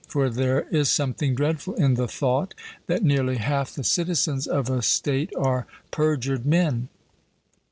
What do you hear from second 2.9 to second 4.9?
nearly half the citizens of a